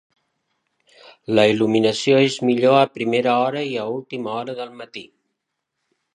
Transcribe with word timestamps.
La 1.39 1.43
il·luminació 1.51 2.21
és 2.29 2.39
millor 2.51 2.79
a 2.79 2.89
primera 2.97 3.37
hora 3.45 3.63
i 3.75 3.77
a 3.83 3.85
última 3.99 4.35
hora 4.41 4.59
del 4.63 4.75
matí. 4.83 5.07